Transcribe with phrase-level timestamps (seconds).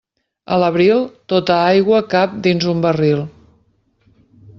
[0.53, 1.03] A l'abril,
[1.33, 3.23] tota l'aigua cap dins un barril.